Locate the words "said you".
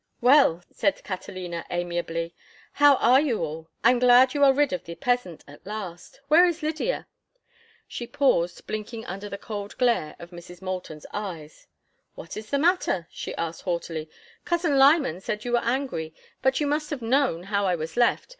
15.21-15.51